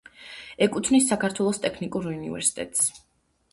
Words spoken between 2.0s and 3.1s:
უნივერსიტეტს.